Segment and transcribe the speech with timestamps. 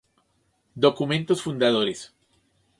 [0.85, 2.11] Documentos Fundadores